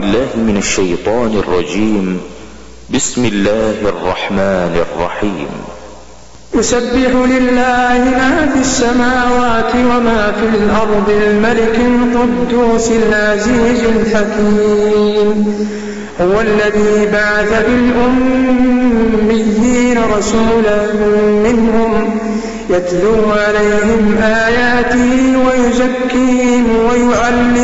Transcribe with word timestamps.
بالله 0.00 0.30
من 0.36 0.56
الشيطان 0.56 1.32
الرجيم. 1.38 2.20
بسم 2.90 3.24
الله 3.24 3.74
الرحمن 3.92 4.74
الرحيم. 4.86 5.48
يسبح 6.54 7.10
لله 7.34 7.98
ما 8.20 8.50
في 8.54 8.60
السماوات 8.60 9.72
وما 9.74 10.32
في 10.40 10.46
الأرض 10.56 11.08
الملك 11.10 11.76
القدوس 11.90 12.88
العزيز 12.90 13.80
الحكيم. 13.84 15.38
هو 16.20 16.40
الذي 16.40 17.06
بعث 17.12 17.50
بالأميين 17.66 18.78
رسولا 20.18 20.80
منهم 21.46 22.18
يتلو 22.70 23.18
عليهم 23.32 24.02
آياته 24.22 25.12
ويزكيهم 25.46 26.43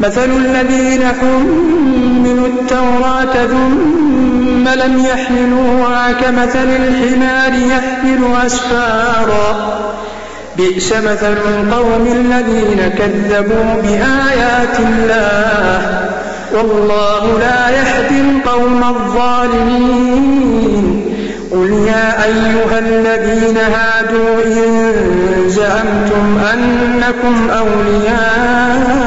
مثل 0.00 0.30
الذين 0.30 1.02
حملوا 1.20 2.46
التوراة 2.46 3.46
ثم 3.46 4.68
لم 4.68 5.04
يحملوها 5.04 6.12
كمثل 6.12 6.68
الحمار 6.68 7.52
يحمل 7.52 8.22
أسفارا. 8.46 9.78
بئس 10.56 10.92
مثل 10.92 11.32
القوم 11.32 12.06
الذين 12.06 12.80
كذبوا 12.98 13.82
بآيات 13.82 14.76
الله. 14.80 15.78
والله 16.52 17.38
لا 17.40 17.70
يهدي 17.70 18.20
القوم 18.20 18.84
الظالمين. 18.84 20.30
قل 21.52 21.70
يا 21.72 22.24
أيها 22.24 22.78
الذين 22.78 23.56
هادوا 23.56 24.44
إن 24.46 24.92
زعمتم 25.48 26.38
أنكم 26.52 27.50
أولياء 27.50 28.99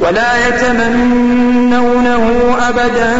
ولا 0.00 0.48
يتمنونه 0.48 2.24
أبدا 2.68 3.12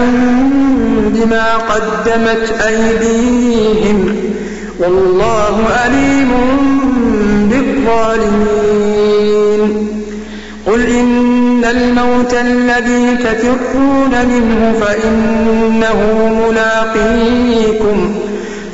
بما 0.97 1.57
قدمت 1.57 2.55
أيديهم. 2.67 4.17
والله 4.79 5.69
أليم 5.87 6.31
بالظالمين. 7.51 8.51
قل 10.67 10.81
إن 10.87 11.65
الموت 11.65 12.35
الذي 12.35 13.17
تفرون 13.17 14.11
منه 14.11 14.75
فإنه 14.81 15.99
ملاقيكم. 16.49 18.15